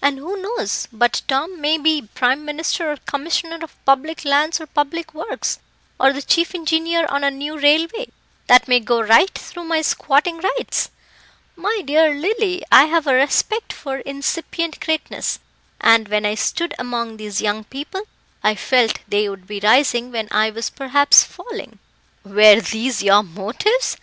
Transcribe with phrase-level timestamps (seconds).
[0.00, 4.64] And who knows but Tom may be Prime Minister or Commissioner of Public Lands or
[4.64, 5.58] Public Works,
[6.00, 8.08] or the chief engineer on a new railway,
[8.46, 10.88] that may go right through my squatting rights?
[11.54, 15.38] My dear Lily, I have a respect for incipient greatness,
[15.82, 18.04] and when I stood among these young people,
[18.42, 21.78] I felt they would be rising when I was perhaps falling."
[22.24, 23.92] "Were these your motives?"